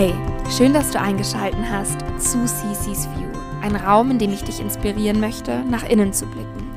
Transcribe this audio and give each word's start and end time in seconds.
Hey, 0.00 0.14
schön, 0.56 0.72
dass 0.72 0.92
du 0.92 0.98
eingeschaltet 0.98 1.60
hast 1.68 2.00
zu 2.18 2.46
CC's 2.46 3.06
View, 3.10 3.38
ein 3.60 3.76
Raum, 3.76 4.10
in 4.10 4.18
dem 4.18 4.32
ich 4.32 4.42
dich 4.42 4.58
inspirieren 4.58 5.20
möchte, 5.20 5.62
nach 5.64 5.86
innen 5.86 6.14
zu 6.14 6.24
blicken, 6.24 6.70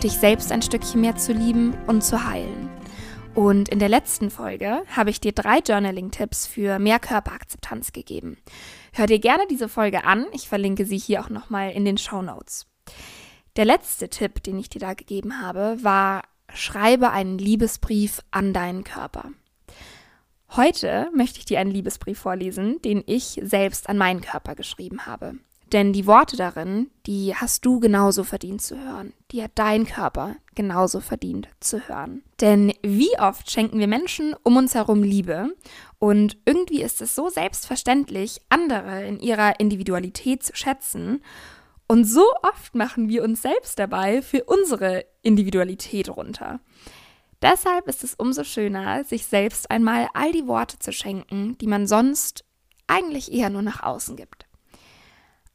dich 0.00 0.12
selbst 0.12 0.52
ein 0.52 0.62
Stückchen 0.62 1.00
mehr 1.00 1.16
zu 1.16 1.32
lieben 1.32 1.74
und 1.88 2.04
zu 2.04 2.24
heilen. 2.24 2.70
Und 3.34 3.68
in 3.68 3.80
der 3.80 3.88
letzten 3.88 4.30
Folge 4.30 4.84
habe 4.94 5.10
ich 5.10 5.18
dir 5.18 5.32
drei 5.32 5.58
Journaling-Tipps 5.58 6.46
für 6.46 6.78
mehr 6.78 7.00
Körperakzeptanz 7.00 7.90
gegeben. 7.90 8.38
Hör 8.92 9.06
dir 9.06 9.18
gerne 9.18 9.48
diese 9.50 9.68
Folge 9.68 10.04
an, 10.04 10.26
ich 10.32 10.48
verlinke 10.48 10.84
sie 10.84 10.98
hier 10.98 11.20
auch 11.20 11.30
nochmal 11.30 11.72
in 11.72 11.84
den 11.84 11.98
Show 11.98 12.22
Notes. 12.22 12.68
Der 13.56 13.64
letzte 13.64 14.08
Tipp, 14.08 14.40
den 14.44 14.56
ich 14.56 14.68
dir 14.68 14.78
da 14.78 14.94
gegeben 14.94 15.42
habe, 15.42 15.78
war, 15.82 16.22
schreibe 16.54 17.10
einen 17.10 17.38
Liebesbrief 17.38 18.20
an 18.30 18.52
deinen 18.52 18.84
Körper. 18.84 19.32
Heute 20.56 21.10
möchte 21.14 21.38
ich 21.38 21.44
dir 21.44 21.60
einen 21.60 21.70
Liebesbrief 21.70 22.18
vorlesen, 22.18 22.80
den 22.82 23.02
ich 23.06 23.40
selbst 23.42 23.88
an 23.88 23.98
meinen 23.98 24.20
Körper 24.20 24.54
geschrieben 24.54 25.06
habe. 25.06 25.34
Denn 25.72 25.92
die 25.92 26.06
Worte 26.06 26.36
darin, 26.36 26.90
die 27.06 27.34
hast 27.34 27.66
du 27.66 27.78
genauso 27.78 28.24
verdient 28.24 28.62
zu 28.62 28.78
hören. 28.82 29.12
Die 29.30 29.42
hat 29.42 29.50
dein 29.56 29.86
Körper 29.86 30.36
genauso 30.54 31.00
verdient 31.00 31.48
zu 31.60 31.86
hören. 31.86 32.22
Denn 32.40 32.72
wie 32.82 33.10
oft 33.18 33.50
schenken 33.50 33.78
wir 33.78 33.86
Menschen 33.86 34.34
um 34.42 34.56
uns 34.56 34.74
herum 34.74 35.02
Liebe 35.02 35.54
und 35.98 36.38
irgendwie 36.46 36.82
ist 36.82 37.02
es 37.02 37.14
so 37.14 37.28
selbstverständlich, 37.28 38.40
andere 38.48 39.04
in 39.04 39.20
ihrer 39.20 39.60
Individualität 39.60 40.42
zu 40.42 40.56
schätzen. 40.56 41.22
Und 41.86 42.04
so 42.04 42.24
oft 42.42 42.74
machen 42.74 43.10
wir 43.10 43.22
uns 43.22 43.42
selbst 43.42 43.78
dabei 43.78 44.22
für 44.22 44.44
unsere 44.44 45.04
Individualität 45.22 46.08
runter. 46.08 46.60
Deshalb 47.42 47.86
ist 47.86 48.02
es 48.02 48.14
umso 48.14 48.42
schöner, 48.44 49.04
sich 49.04 49.26
selbst 49.26 49.70
einmal 49.70 50.08
all 50.14 50.32
die 50.32 50.46
Worte 50.46 50.78
zu 50.78 50.92
schenken, 50.92 51.56
die 51.58 51.68
man 51.68 51.86
sonst 51.86 52.44
eigentlich 52.86 53.32
eher 53.32 53.50
nur 53.50 53.62
nach 53.62 53.82
außen 53.82 54.16
gibt. 54.16 54.46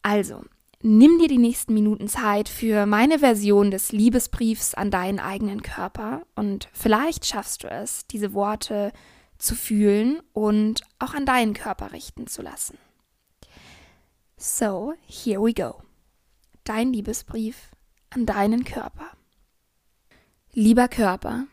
Also, 0.02 0.44
nimm 0.82 1.20
dir 1.20 1.28
die 1.28 1.38
nächsten 1.38 1.74
Minuten 1.74 2.08
Zeit 2.08 2.48
für 2.48 2.86
meine 2.86 3.20
Version 3.20 3.72
des 3.72 3.92
Liebesbriefs 3.92 4.74
an 4.74 4.92
deinen 4.92 5.20
eigenen 5.20 5.62
Körper 5.62 6.24
und 6.36 6.70
vielleicht 6.74 7.26
schaffst 7.26 7.64
du 7.64 7.70
es, 7.70 8.08
diese 8.08 8.34
Worte 8.34 8.92
zu 9.38 9.56
fühlen 9.56 10.22
und 10.32 10.82
auch 11.00 11.14
an 11.14 11.26
deinen 11.26 11.54
Körper 11.54 11.92
richten 11.92 12.28
zu 12.28 12.42
lassen. 12.42 12.78
So, 14.38 14.94
here 15.06 15.42
we 15.42 15.54
go. 15.54 15.82
Dein 16.64 16.94
Liebesbrief 16.94 17.72
an 18.10 18.26
deinen 18.26 18.64
Körper. 18.64 19.12
Lieber 20.54 20.88
Körper, 20.88 21.48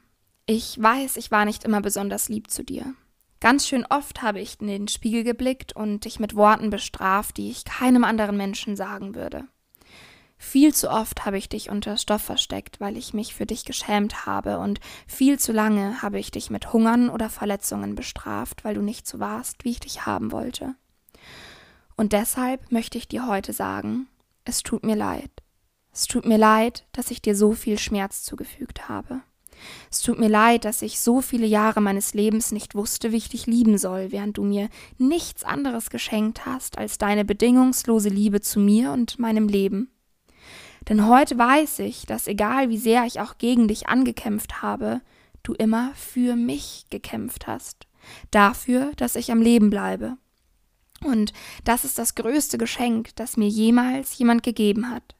ich 0.51 0.83
weiß, 0.83 1.17
ich 1.17 1.31
war 1.31 1.45
nicht 1.45 1.63
immer 1.63 1.81
besonders 1.81 2.29
lieb 2.29 2.51
zu 2.51 2.65
dir. 2.65 2.95
Ganz 3.39 3.69
schön 3.69 3.87
oft 3.89 4.21
habe 4.21 4.41
ich 4.41 4.61
in 4.61 4.67
den 4.67 4.89
Spiegel 4.89 5.23
geblickt 5.23 5.77
und 5.77 6.05
dich 6.05 6.19
mit 6.19 6.35
Worten 6.35 6.71
bestraft, 6.71 7.37
die 7.37 7.51
ich 7.51 7.65
keinem 7.65 8.03
anderen 8.03 8.37
Menschen 8.37 8.75
sagen 8.75 9.15
würde. 9.15 9.45
Viel 10.39 10.75
zu 10.75 10.91
oft 10.91 11.25
habe 11.25 11.39
ich 11.39 11.49
dich 11.49 11.71
unter 11.71 11.97
Stoff 11.97 12.23
versteckt, 12.23 12.81
weil 12.81 12.97
ich 12.97 13.15
mich 13.15 13.33
für 13.33 13.47
dich 13.47 13.65
geschämt 13.65 14.27
habe, 14.27 14.59
und 14.59 14.81
viel 15.07 15.39
zu 15.39 15.53
lange 15.53 16.03
habe 16.03 16.19
ich 16.19 16.33
dich 16.33 16.51
mit 16.51 16.73
Hungern 16.73 17.11
oder 17.11 17.31
Verletzungen 17.31 17.95
bestraft, 17.95 18.65
weil 18.65 18.75
du 18.75 18.83
nicht 18.83 19.07
so 19.07 19.21
warst, 19.21 19.65
wie 19.65 19.71
ich 19.71 19.81
dich 19.81 20.05
haben 20.05 20.33
wollte. 20.33 20.75
Und 21.97 22.13
deshalb 22.13 22.73
möchte 22.73 22.99
ich 22.99 23.07
dir 23.07 23.29
heute 23.29 23.53
sagen, 23.53 24.09
es 24.45 24.65
tut 24.65 24.83
mir 24.83 24.97
leid. 24.97 25.31
Es 25.93 26.07
tut 26.07 26.27
mir 26.27 26.39
leid, 26.39 26.87
dass 26.91 27.13
ich 27.13 27.23
dir 27.23 27.37
so 27.37 27.53
viel 27.53 27.79
Schmerz 27.79 28.25
zugefügt 28.25 28.89
habe. 28.89 29.21
Es 29.91 30.01
tut 30.01 30.19
mir 30.19 30.29
leid, 30.29 30.65
dass 30.65 30.83
ich 30.83 31.01
so 31.01 31.21
viele 31.21 31.47
Jahre 31.47 31.81
meines 31.81 32.15
Lebens 32.15 32.53
nicht 32.53 32.75
wusste, 32.75 33.13
wie 33.13 33.17
ich 33.17 33.29
dich 33.29 33.47
lieben 33.47 33.79
soll, 33.79 34.13
während 34.13 34.39
du 34.39 34.45
mir 34.45 34.69
nichts 34.99 35.45
anderes 35.45 35.91
geschenkt 35.91 36.47
hast 36.47 36.79
als 36.79 36.99
deine 36.99 37.25
bedingungslose 37.25 38.09
Liebe 38.09 38.41
zu 38.41 38.61
mir 38.61 38.93
und 38.93 39.19
meinem 39.19 39.49
Leben. 39.49 39.91
Denn 40.89 41.07
heute 41.07 41.39
weiß 41.39 41.81
ich, 41.81 42.07
dass 42.07 42.27
egal 42.27 42.71
wie 42.71 42.79
sehr 42.79 43.05
ich 43.05 43.21
auch 43.21 43.39
gegen 43.39 43.69
dich 43.69 43.89
angekämpft 43.89 44.63
habe, 44.63 45.01
du 45.43 45.53
immer 45.55 45.93
für 45.95 46.37
mich 46.37 46.87
gekämpft 46.91 47.47
hast. 47.47 47.87
Dafür, 48.31 48.93
dass 48.97 49.17
ich 49.17 49.31
am 49.31 49.43
Leben 49.43 49.71
bleibe. 49.71 50.17
Und 51.05 51.33
das 51.65 51.85
ist 51.85 51.99
das 51.99 52.15
größte 52.15 52.59
Geschenk, 52.59 53.15
das 53.17 53.37
mir 53.37 53.49
jemals 53.49 54.17
jemand 54.19 54.43
gegeben 54.43 54.91
hat. 54.91 55.15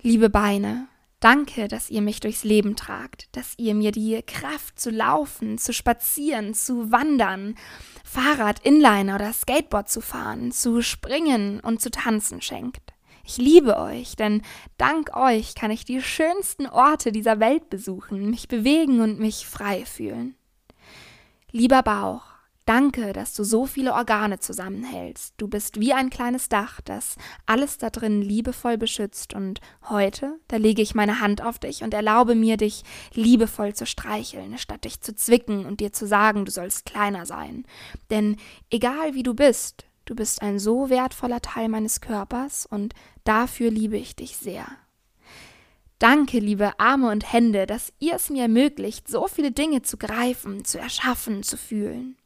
Liebe 0.00 0.30
Beine, 0.30 0.86
Danke, 1.20 1.66
dass 1.66 1.90
ihr 1.90 2.00
mich 2.00 2.20
durchs 2.20 2.44
Leben 2.44 2.76
tragt, 2.76 3.28
dass 3.36 3.54
ihr 3.56 3.74
mir 3.74 3.90
die 3.90 4.22
Kraft 4.22 4.78
zu 4.78 4.90
laufen, 4.90 5.58
zu 5.58 5.72
spazieren, 5.72 6.54
zu 6.54 6.92
wandern, 6.92 7.56
Fahrrad, 8.04 8.60
Inliner 8.64 9.16
oder 9.16 9.32
Skateboard 9.32 9.88
zu 9.88 10.00
fahren, 10.00 10.52
zu 10.52 10.80
springen 10.80 11.58
und 11.58 11.80
zu 11.82 11.90
tanzen 11.90 12.40
schenkt. 12.40 12.92
Ich 13.24 13.36
liebe 13.36 13.78
euch, 13.78 14.14
denn 14.14 14.42
dank 14.76 15.16
euch 15.16 15.56
kann 15.56 15.72
ich 15.72 15.84
die 15.84 16.00
schönsten 16.00 16.66
Orte 16.66 17.10
dieser 17.10 17.40
Welt 17.40 17.68
besuchen, 17.68 18.30
mich 18.30 18.46
bewegen 18.46 19.00
und 19.00 19.18
mich 19.18 19.44
frei 19.44 19.84
fühlen. 19.84 20.36
Lieber 21.50 21.82
Bauch, 21.82 22.27
Danke, 22.68 23.14
dass 23.14 23.32
du 23.32 23.44
so 23.44 23.64
viele 23.64 23.94
Organe 23.94 24.40
zusammenhältst. 24.40 25.32
Du 25.38 25.48
bist 25.48 25.80
wie 25.80 25.94
ein 25.94 26.10
kleines 26.10 26.50
Dach, 26.50 26.82
das 26.82 27.16
alles 27.46 27.78
da 27.78 27.88
drin 27.88 28.20
liebevoll 28.20 28.76
beschützt. 28.76 29.32
Und 29.32 29.62
heute, 29.88 30.38
da 30.48 30.58
lege 30.58 30.82
ich 30.82 30.94
meine 30.94 31.20
Hand 31.20 31.42
auf 31.42 31.58
dich 31.58 31.82
und 31.82 31.94
erlaube 31.94 32.34
mir, 32.34 32.58
dich 32.58 32.82
liebevoll 33.14 33.74
zu 33.74 33.86
streicheln, 33.86 34.58
statt 34.58 34.84
dich 34.84 35.00
zu 35.00 35.16
zwicken 35.16 35.64
und 35.64 35.80
dir 35.80 35.94
zu 35.94 36.06
sagen, 36.06 36.44
du 36.44 36.50
sollst 36.50 36.84
kleiner 36.84 37.24
sein. 37.24 37.64
Denn 38.10 38.36
egal 38.68 39.14
wie 39.14 39.22
du 39.22 39.32
bist, 39.32 39.86
du 40.04 40.14
bist 40.14 40.42
ein 40.42 40.58
so 40.58 40.90
wertvoller 40.90 41.40
Teil 41.40 41.70
meines 41.70 42.02
Körpers 42.02 42.66
und 42.66 42.92
dafür 43.24 43.70
liebe 43.70 43.96
ich 43.96 44.14
dich 44.14 44.36
sehr. 44.36 44.66
Danke, 45.98 46.38
liebe 46.38 46.78
Arme 46.78 47.10
und 47.10 47.32
Hände, 47.32 47.64
dass 47.64 47.94
ihr 47.98 48.16
es 48.16 48.28
mir 48.28 48.42
ermöglicht, 48.42 49.08
so 49.08 49.26
viele 49.26 49.52
Dinge 49.52 49.80
zu 49.80 49.96
greifen, 49.96 50.66
zu 50.66 50.78
erschaffen, 50.78 51.42
zu 51.42 51.56
fühlen. 51.56 52.17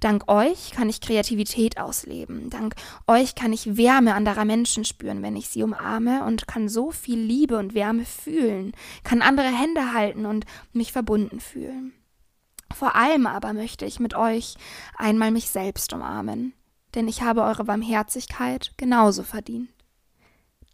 Dank 0.00 0.30
euch 0.30 0.72
kann 0.72 0.88
ich 0.88 1.00
Kreativität 1.00 1.78
ausleben. 1.78 2.50
Dank 2.50 2.74
euch 3.06 3.34
kann 3.34 3.52
ich 3.52 3.76
Wärme 3.76 4.14
anderer 4.14 4.44
Menschen 4.44 4.84
spüren, 4.84 5.22
wenn 5.22 5.36
ich 5.36 5.48
sie 5.48 5.62
umarme 5.62 6.24
und 6.24 6.46
kann 6.46 6.68
so 6.68 6.90
viel 6.90 7.18
Liebe 7.18 7.58
und 7.58 7.74
Wärme 7.74 8.04
fühlen, 8.04 8.72
kann 9.04 9.22
andere 9.22 9.48
Hände 9.48 9.92
halten 9.92 10.26
und 10.26 10.44
mich 10.72 10.92
verbunden 10.92 11.40
fühlen. 11.40 11.92
Vor 12.74 12.96
allem 12.96 13.26
aber 13.26 13.52
möchte 13.52 13.86
ich 13.86 13.98
mit 13.98 14.14
euch 14.14 14.56
einmal 14.96 15.30
mich 15.30 15.48
selbst 15.48 15.92
umarmen, 15.92 16.52
denn 16.94 17.08
ich 17.08 17.22
habe 17.22 17.42
eure 17.42 17.64
Barmherzigkeit 17.64 18.72
genauso 18.76 19.22
verdient. 19.22 19.70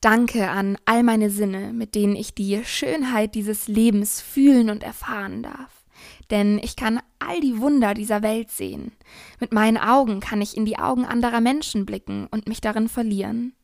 Danke 0.00 0.50
an 0.50 0.76
all 0.84 1.02
meine 1.02 1.30
Sinne, 1.30 1.72
mit 1.72 1.94
denen 1.94 2.14
ich 2.14 2.34
die 2.34 2.62
Schönheit 2.64 3.34
dieses 3.34 3.68
Lebens 3.68 4.20
fühlen 4.20 4.68
und 4.68 4.82
erfahren 4.82 5.42
darf 5.42 5.83
denn 6.30 6.58
ich 6.58 6.76
kann 6.76 7.00
all 7.18 7.40
die 7.40 7.60
Wunder 7.60 7.94
dieser 7.94 8.22
Welt 8.22 8.50
sehen. 8.50 8.92
Mit 9.40 9.52
meinen 9.52 9.78
Augen 9.78 10.20
kann 10.20 10.40
ich 10.40 10.56
in 10.56 10.64
die 10.64 10.78
Augen 10.78 11.04
anderer 11.04 11.40
Menschen 11.40 11.86
blicken 11.86 12.26
und 12.30 12.48
mich 12.48 12.60
darin 12.60 12.88
verlieren. 12.88 13.54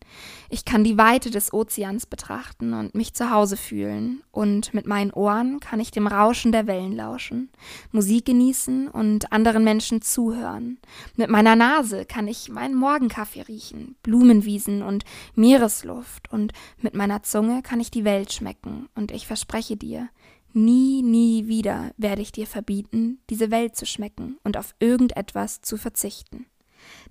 Ich 0.48 0.64
kann 0.64 0.82
die 0.82 0.98
Weite 0.98 1.30
des 1.30 1.52
Ozeans 1.52 2.06
betrachten 2.06 2.74
und 2.74 2.94
mich 2.94 3.14
zu 3.14 3.30
Hause 3.30 3.56
fühlen, 3.56 4.22
und 4.32 4.74
mit 4.74 4.86
meinen 4.86 5.12
Ohren 5.12 5.60
kann 5.60 5.80
ich 5.80 5.90
dem 5.90 6.06
Rauschen 6.06 6.52
der 6.52 6.66
Wellen 6.66 6.96
lauschen, 6.96 7.50
Musik 7.92 8.24
genießen 8.24 8.88
und 8.88 9.32
anderen 9.32 9.64
Menschen 9.64 10.02
zuhören. 10.02 10.78
Mit 11.16 11.30
meiner 11.30 11.56
Nase 11.56 12.04
kann 12.04 12.26
ich 12.26 12.48
meinen 12.48 12.74
Morgenkaffee 12.74 13.42
riechen, 13.42 13.96
Blumenwiesen 14.02 14.82
und 14.82 15.04
Meeresluft, 15.34 16.32
und 16.32 16.52
mit 16.78 16.94
meiner 16.94 17.22
Zunge 17.22 17.62
kann 17.62 17.80
ich 17.80 17.90
die 17.90 18.04
Welt 18.04 18.32
schmecken, 18.32 18.88
und 18.94 19.12
ich 19.12 19.26
verspreche 19.26 19.76
dir, 19.76 20.08
Nie, 20.52 21.02
nie 21.02 21.46
wieder 21.46 21.92
werde 21.96 22.22
ich 22.22 22.32
dir 22.32 22.46
verbieten, 22.46 23.20
diese 23.30 23.50
Welt 23.50 23.76
zu 23.76 23.86
schmecken 23.86 24.38
und 24.42 24.56
auf 24.56 24.74
irgendetwas 24.80 25.60
zu 25.60 25.76
verzichten. 25.76 26.46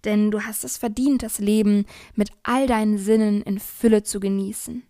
Denn 0.03 0.31
du 0.31 0.41
hast 0.41 0.63
es 0.63 0.77
verdient, 0.77 1.23
das 1.23 1.39
Leben 1.39 1.85
mit 2.15 2.31
all 2.43 2.67
deinen 2.67 2.97
Sinnen 2.97 3.41
in 3.41 3.59
Fülle 3.59 4.03
zu 4.03 4.19
genießen. 4.19 4.83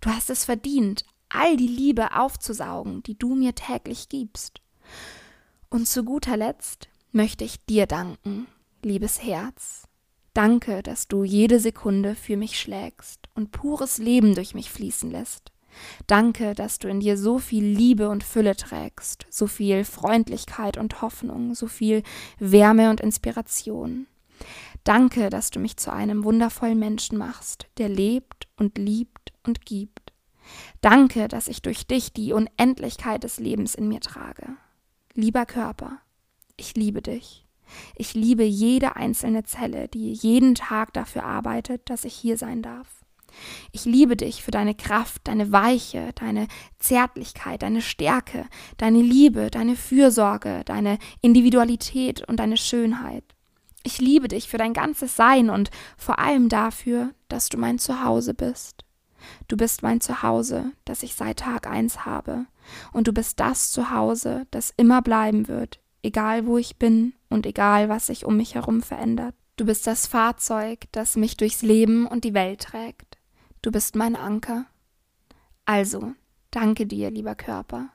Du 0.00 0.10
hast 0.10 0.30
es 0.30 0.44
verdient, 0.44 1.04
all 1.28 1.56
die 1.56 1.66
Liebe 1.66 2.16
aufzusaugen, 2.16 3.02
die 3.02 3.18
du 3.18 3.34
mir 3.34 3.54
täglich 3.54 4.08
gibst. 4.08 4.60
Und 5.68 5.88
zu 5.88 6.04
guter 6.04 6.36
Letzt 6.36 6.88
möchte 7.12 7.44
ich 7.44 7.64
dir 7.64 7.86
danken, 7.86 8.46
liebes 8.82 9.22
Herz. 9.22 9.88
Danke, 10.32 10.82
dass 10.82 11.08
du 11.08 11.24
jede 11.24 11.58
Sekunde 11.58 12.14
für 12.14 12.36
mich 12.36 12.60
schlägst 12.60 13.28
und 13.34 13.52
pures 13.52 13.98
Leben 13.98 14.34
durch 14.34 14.54
mich 14.54 14.70
fließen 14.70 15.10
lässt. 15.10 15.50
Danke, 16.06 16.54
dass 16.54 16.78
du 16.78 16.88
in 16.88 17.00
dir 17.00 17.16
so 17.16 17.38
viel 17.38 17.64
Liebe 17.64 18.08
und 18.08 18.24
Fülle 18.24 18.56
trägst, 18.56 19.26
so 19.30 19.46
viel 19.46 19.84
Freundlichkeit 19.84 20.76
und 20.76 21.02
Hoffnung, 21.02 21.54
so 21.54 21.66
viel 21.66 22.02
Wärme 22.38 22.90
und 22.90 23.00
Inspiration. 23.00 24.06
Danke, 24.84 25.30
dass 25.30 25.50
du 25.50 25.58
mich 25.58 25.76
zu 25.76 25.92
einem 25.92 26.24
wundervollen 26.24 26.78
Menschen 26.78 27.18
machst, 27.18 27.66
der 27.78 27.88
lebt 27.88 28.48
und 28.56 28.78
liebt 28.78 29.32
und 29.44 29.66
gibt. 29.66 30.12
Danke, 30.80 31.28
dass 31.28 31.48
ich 31.48 31.62
durch 31.62 31.86
dich 31.86 32.12
die 32.12 32.32
Unendlichkeit 32.32 33.24
des 33.24 33.40
Lebens 33.40 33.74
in 33.74 33.88
mir 33.88 34.00
trage. 34.00 34.56
Lieber 35.14 35.46
Körper, 35.46 35.98
ich 36.56 36.76
liebe 36.76 37.02
dich. 37.02 37.46
Ich 37.96 38.14
liebe 38.14 38.44
jede 38.44 38.94
einzelne 38.94 39.42
Zelle, 39.42 39.88
die 39.88 40.12
jeden 40.12 40.54
Tag 40.54 40.92
dafür 40.92 41.24
arbeitet, 41.24 41.90
dass 41.90 42.04
ich 42.04 42.14
hier 42.14 42.38
sein 42.38 42.62
darf. 42.62 43.04
Ich 43.72 43.84
liebe 43.84 44.16
dich 44.16 44.42
für 44.42 44.50
deine 44.50 44.74
Kraft, 44.74 45.22
deine 45.24 45.52
Weiche, 45.52 46.12
deine 46.14 46.48
Zärtlichkeit, 46.78 47.62
deine 47.62 47.82
Stärke, 47.82 48.46
deine 48.76 49.02
Liebe, 49.02 49.50
deine 49.50 49.76
Fürsorge, 49.76 50.62
deine 50.64 50.98
Individualität 51.20 52.26
und 52.28 52.40
deine 52.40 52.56
Schönheit. 52.56 53.24
Ich 53.82 54.00
liebe 54.00 54.28
dich 54.28 54.48
für 54.48 54.58
dein 54.58 54.72
ganzes 54.72 55.14
Sein 55.14 55.48
und 55.48 55.70
vor 55.96 56.18
allem 56.18 56.48
dafür, 56.48 57.12
dass 57.28 57.48
du 57.48 57.56
mein 57.56 57.78
Zuhause 57.78 58.34
bist. 58.34 58.82
Du 59.48 59.56
bist 59.56 59.82
mein 59.82 60.00
Zuhause, 60.00 60.72
das 60.84 61.02
ich 61.02 61.14
seit 61.14 61.38
Tag 61.38 61.66
eins 61.66 62.04
habe, 62.04 62.46
und 62.92 63.06
du 63.06 63.12
bist 63.12 63.38
das 63.38 63.70
Zuhause, 63.70 64.46
das 64.50 64.72
immer 64.76 65.02
bleiben 65.02 65.46
wird, 65.48 65.80
egal 66.02 66.46
wo 66.46 66.58
ich 66.58 66.76
bin 66.78 67.14
und 67.28 67.46
egal 67.46 67.88
was 67.88 68.08
sich 68.08 68.24
um 68.24 68.36
mich 68.36 68.54
herum 68.54 68.82
verändert. 68.82 69.34
Du 69.56 69.64
bist 69.64 69.86
das 69.86 70.06
Fahrzeug, 70.06 70.86
das 70.92 71.16
mich 71.16 71.36
durchs 71.36 71.62
Leben 71.62 72.06
und 72.06 72.24
die 72.24 72.34
Welt 72.34 72.60
trägt. 72.60 73.15
Du 73.66 73.72
bist 73.72 73.96
mein 73.96 74.14
Anker. 74.14 74.66
Also, 75.64 76.14
danke 76.52 76.86
dir, 76.86 77.10
lieber 77.10 77.34
Körper. 77.34 77.88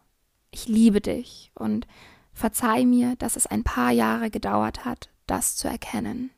Ich 0.49 0.67
liebe 0.67 0.99
dich 0.99 1.49
und 1.55 1.87
verzeih 2.33 2.83
mir, 2.83 3.15
dass 3.15 3.37
es 3.37 3.47
ein 3.47 3.63
paar 3.63 3.91
Jahre 3.91 4.29
gedauert 4.29 4.83
hat, 4.83 5.09
das 5.27 5.55
zu 5.55 5.69
erkennen. 5.69 6.31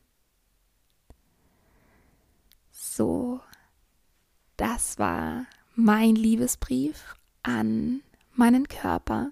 So, 2.69 3.39
das 4.55 4.99
war 4.99 5.47
mein 5.73 6.13
Liebesbrief 6.13 7.15
an 7.41 8.01
meinen 8.35 8.67
Körper. 8.67 9.31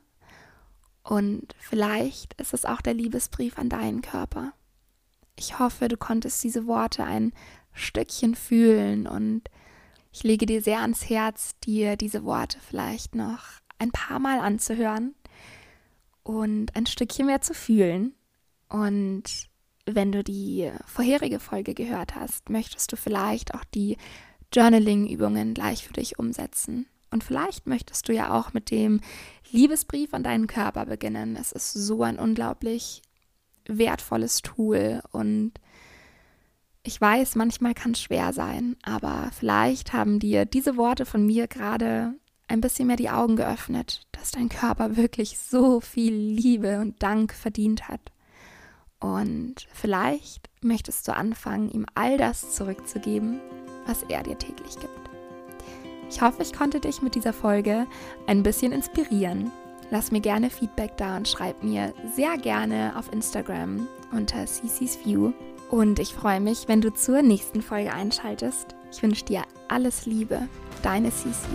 Und 1.04 1.54
vielleicht 1.60 2.34
ist 2.42 2.56
es 2.56 2.66
auch 2.66 2.82
der 2.82 2.96
Liebesbrief 2.96 3.60
an 3.60 3.70
deinen 3.70 4.02
Körper. 4.02 4.54
Ich 5.36 5.60
hoffe, 5.60 5.90
du 5.90 5.98
konntest 5.98 6.44
diese 6.44 6.66
Worte 6.66 7.04
ein 7.04 7.34
Stückchen 7.72 8.34
fühlen 8.34 9.06
und 9.06 9.48
ich 10.12 10.24
lege 10.24 10.46
dir 10.46 10.62
sehr 10.62 10.82
ans 10.82 11.10
Herz, 11.10 11.58
dir 11.64 11.96
diese 11.96 12.24
Worte 12.24 12.60
vielleicht 12.60 13.16
noch 13.16 13.46
ein 13.80 13.92
paar 13.92 14.20
Mal 14.20 14.40
anzuhören 14.40 15.16
und 16.24 16.76
ein 16.76 16.86
Stückchen 16.86 17.26
mehr 17.26 17.42
zu 17.42 17.54
fühlen. 17.54 18.14
Und 18.70 19.24
wenn 19.86 20.12
du 20.12 20.24
die 20.24 20.72
vorherige 20.86 21.40
Folge 21.40 21.74
gehört 21.74 22.16
hast, 22.16 22.50
möchtest 22.50 22.92
du 22.92 22.98
vielleicht 22.98 23.54
auch 23.54 23.64
die 23.74 23.98
Journaling-Übungen 24.54 25.54
gleich 25.54 25.88
für 25.88 25.94
dich 25.94 26.20
umsetzen. 26.20 26.88
Und 27.10 27.24
vielleicht 27.24 27.68
möchtest 27.68 28.08
du 28.08 28.14
ja 28.14 28.38
auch 28.38 28.54
mit 28.54 28.72
dem 28.72 29.02
Liebesbrief 29.50 30.14
an 30.14 30.24
deinen 30.24 30.48
Körper 30.48 30.86
beginnen. 30.86 31.36
Es 31.36 31.52
ist 31.52 31.74
so 31.74 32.04
ein 32.04 32.20
unglaublich 32.20 33.02
wertvolles 33.66 34.42
Tool 34.42 35.02
und 35.12 35.54
ich 36.84 37.00
weiß, 37.00 37.36
manchmal 37.36 37.74
kann 37.74 37.92
es 37.92 38.02
schwer 38.02 38.34
sein, 38.34 38.76
aber 38.82 39.30
vielleicht 39.38 39.94
haben 39.94 40.20
dir 40.20 40.46
diese 40.46 40.78
Worte 40.78 41.06
von 41.06 41.26
mir 41.26 41.48
gerade 41.48 42.16
ein 42.48 42.62
bisschen 42.62 42.88
mehr 42.88 42.96
die 42.96 43.10
Augen 43.10 43.36
geöffnet, 43.36 44.02
dass 44.12 44.32
dein 44.32 44.50
Körper 44.50 44.98
wirklich 44.98 45.38
so 45.40 45.80
viel 45.80 46.14
Liebe 46.14 46.80
und 46.80 47.02
Dank 47.02 47.34
verdient 47.34 47.88
hat. 47.88 48.02
Und 49.00 49.68
vielleicht 49.74 50.50
möchtest 50.62 51.08
du 51.08 51.16
anfangen, 51.16 51.70
ihm 51.70 51.86
all 51.96 52.18
das 52.18 52.54
zurückzugeben, 52.56 53.40
was 53.86 54.04
er 54.04 54.24
dir 54.24 54.38
täglich 54.38 54.76
gibt. 54.80 55.10
Ich 56.10 56.22
hoffe, 56.22 56.44
ich 56.44 56.52
konnte 56.52 56.80
dich 56.80 57.02
mit 57.02 57.16
dieser 57.16 57.34
Folge 57.34 57.88
ein 58.28 58.44
bisschen 58.44 58.74
inspirieren. 58.74 59.50
Lass 59.92 60.12
mir 60.12 60.20
gerne 60.20 60.50
Feedback 60.50 60.98
da 60.98 61.18
und 61.18 61.28
schreib 61.28 61.64
mir 61.64 61.94
sehr 62.16 62.38
gerne 62.38 62.94
auf 62.98 63.12
Instagram 63.14 63.88
unter 64.12 64.46
CC's 64.46 65.00
View 65.06 65.32
und 65.72 66.00
ich 66.00 66.14
freue 66.14 66.42
mich, 66.42 66.68
wenn 66.68 66.82
du 66.82 66.94
zur 66.94 67.22
nächsten 67.22 67.62
Folge 67.62 67.94
einschaltest. 67.94 68.76
Ich 68.92 69.02
wünsche 69.02 69.26
dir 69.26 69.44
alles 69.70 70.06
Liebe. 70.06 70.48
Deine 70.84 71.12
Sisi. 71.12 71.48